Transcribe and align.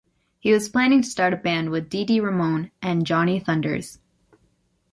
He 0.39 0.51
was 0.51 0.67
planning 0.67 1.03
to 1.03 1.07
start 1.07 1.31
a 1.31 1.37
band 1.37 1.69
with 1.69 1.87
Dee 1.87 2.05
Dee 2.05 2.19
Ramone 2.19 2.71
and 2.81 3.05
Johnny 3.05 3.39
Thunders. 3.39 3.99